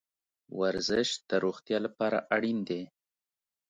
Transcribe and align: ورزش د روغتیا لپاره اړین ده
ورزش 0.59 1.09
د 1.29 1.31
روغتیا 1.43 1.77
لپاره 1.85 2.17
اړین 2.35 2.59
ده 2.67 2.81